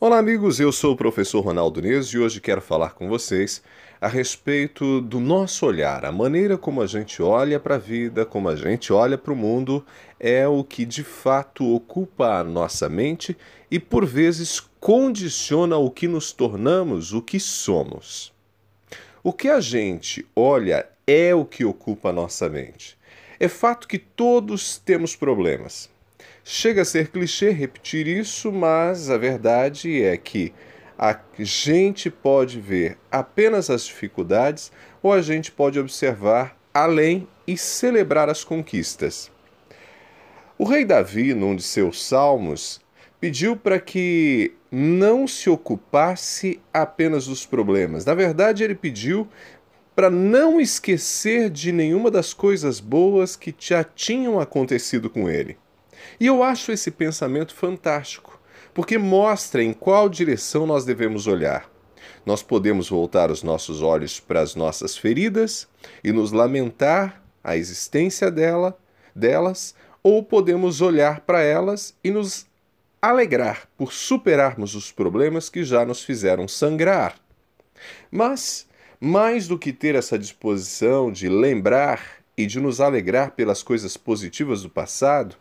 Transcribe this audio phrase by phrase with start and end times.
[0.00, 0.58] Olá, amigos.
[0.58, 3.62] Eu sou o professor Ronaldo Neves e hoje quero falar com vocês
[4.00, 6.04] a respeito do nosso olhar.
[6.04, 9.36] A maneira como a gente olha para a vida, como a gente olha para o
[9.36, 9.86] mundo,
[10.18, 13.36] é o que de fato ocupa a nossa mente
[13.70, 18.32] e por vezes condiciona o que nos tornamos, o que somos.
[19.22, 22.98] O que a gente olha é o que ocupa a nossa mente.
[23.38, 25.88] É fato que todos temos problemas.
[26.46, 30.52] Chega a ser clichê repetir isso, mas a verdade é que
[30.98, 34.70] a gente pode ver apenas as dificuldades
[35.02, 39.32] ou a gente pode observar além e celebrar as conquistas.
[40.58, 42.78] O rei Davi, num de seus salmos,
[43.18, 48.04] pediu para que não se ocupasse apenas dos problemas.
[48.04, 49.26] Na verdade, ele pediu
[49.96, 55.56] para não esquecer de nenhuma das coisas boas que já tinham acontecido com ele.
[56.18, 58.40] E eu acho esse pensamento fantástico,
[58.72, 61.70] porque mostra em qual direção nós devemos olhar.
[62.24, 65.68] Nós podemos voltar os nossos olhos para as nossas feridas
[66.02, 68.78] e nos lamentar a existência dela,
[69.14, 72.46] delas, ou podemos olhar para elas e nos
[73.00, 77.16] alegrar por superarmos os problemas que já nos fizeram sangrar.
[78.10, 78.66] Mas,
[78.98, 84.62] mais do que ter essa disposição de lembrar e de nos alegrar pelas coisas positivas
[84.62, 85.36] do passado,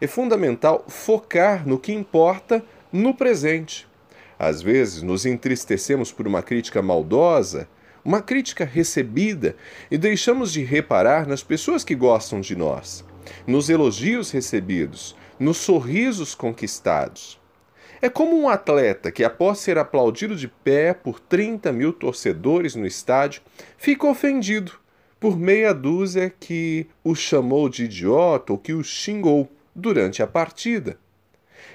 [0.00, 3.86] é fundamental focar no que importa no presente.
[4.38, 7.68] Às vezes nos entristecemos por uma crítica maldosa,
[8.04, 9.56] uma crítica recebida,
[9.90, 13.04] e deixamos de reparar nas pessoas que gostam de nós,
[13.46, 17.40] nos elogios recebidos, nos sorrisos conquistados.
[18.00, 22.86] É como um atleta que, após ser aplaudido de pé por 30 mil torcedores no
[22.86, 23.40] estádio,
[23.78, 24.72] fica ofendido
[25.18, 30.98] por meia dúzia que o chamou de idiota ou que o xingou durante a partida.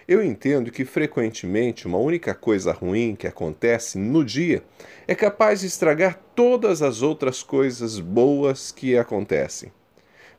[0.07, 4.63] Eu entendo que frequentemente uma única coisa ruim que acontece no dia
[5.07, 9.71] é capaz de estragar todas as outras coisas boas que acontecem.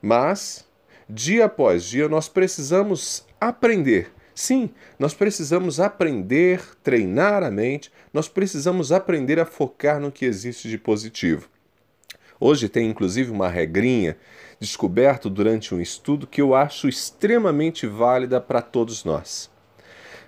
[0.01, 0.67] Mas,
[1.09, 4.13] dia após dia, nós precisamos aprender.
[4.35, 10.69] Sim, nós precisamos aprender, treinar a mente, nós precisamos aprender a focar no que existe
[10.69, 11.49] de positivo.
[12.45, 14.17] Hoje tem inclusive uma regrinha
[14.59, 19.49] descoberto durante um estudo que eu acho extremamente válida para todos nós.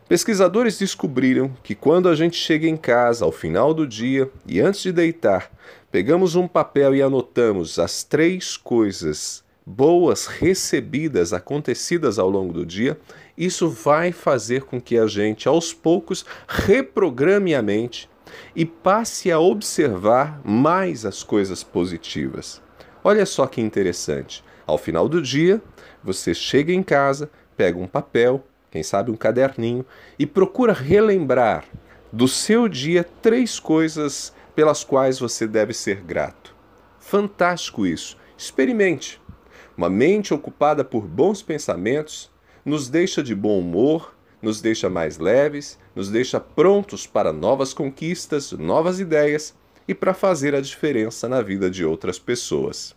[0.08, 4.80] Pesquisadores descobriram que quando a gente chega em casa ao final do dia e antes
[4.82, 5.50] de deitar,
[5.90, 12.96] pegamos um papel e anotamos as três coisas boas recebidas, acontecidas ao longo do dia,
[13.36, 18.08] isso vai fazer com que a gente, aos poucos, reprograme a mente
[18.54, 22.62] e passe a observar mais as coisas positivas.
[23.02, 24.42] Olha só que interessante.
[24.66, 25.60] Ao final do dia,
[26.02, 29.84] você chega em casa, pega um papel, quem sabe um caderninho,
[30.18, 31.64] e procura relembrar
[32.12, 36.54] do seu dia três coisas pelas quais você deve ser grato.
[36.98, 38.16] Fantástico isso.
[38.38, 39.20] Experimente.
[39.76, 42.30] Uma mente ocupada por bons pensamentos
[42.64, 44.13] nos deixa de bom humor,
[44.44, 49.54] nos deixa mais leves, nos deixa prontos para novas conquistas, novas ideias
[49.88, 52.94] e para fazer a diferença na vida de outras pessoas.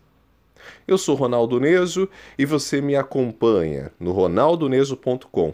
[0.85, 5.53] Eu sou Ronaldo Neso e você me acompanha no ronaldoneso.com.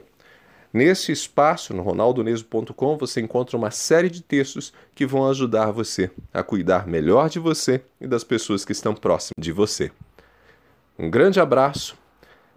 [0.73, 6.41] Nesse espaço, no ronaldoneso.com, você encontra uma série de textos que vão ajudar você a
[6.41, 9.91] cuidar melhor de você e das pessoas que estão próximas de você.
[10.97, 11.95] Um grande abraço